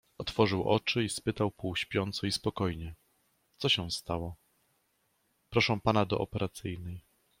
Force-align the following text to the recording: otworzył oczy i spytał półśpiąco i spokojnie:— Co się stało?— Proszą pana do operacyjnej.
otworzył 0.17 0.63
oczy 0.69 1.03
i 1.03 1.09
spytał 1.09 1.51
półśpiąco 1.51 2.27
i 2.27 2.31
spokojnie:— 2.31 2.95
Co 3.59 3.69
się 3.69 3.91
stało?— 3.91 4.35
Proszą 5.49 5.79
pana 5.79 6.05
do 6.05 6.19
operacyjnej. 6.19 7.01